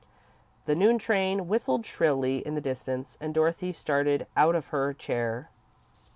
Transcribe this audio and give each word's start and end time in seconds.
The 0.65 0.73
noon 0.73 0.97
train 0.97 1.47
whistled 1.47 1.85
shrilly 1.85 2.37
in 2.39 2.55
the 2.55 2.59
distance, 2.59 3.19
and 3.21 3.35
Dorothy 3.35 3.71
started 3.71 4.25
out 4.35 4.55
of 4.55 4.69
her 4.69 4.93
chair. 4.95 5.51